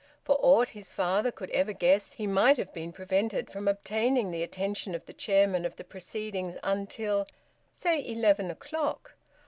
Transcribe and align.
For 0.23 0.35
aught 0.41 0.69
his 0.69 0.91
father 0.91 1.31
could 1.31 1.51
ever 1.51 1.73
guess 1.73 2.13
he 2.13 2.25
might 2.25 2.57
have 2.57 2.73
been 2.73 2.91
prevented 2.91 3.51
from 3.51 3.67
obtaining 3.67 4.31
the 4.31 4.41
attention 4.41 4.95
of 4.95 5.05
the 5.05 5.13
chairman 5.13 5.63
of 5.63 5.75
the 5.75 5.83
proceedings 5.83 6.57
until, 6.63 7.27
say, 7.71 8.03
eleven 8.07 8.49
o'clock. 8.49 9.13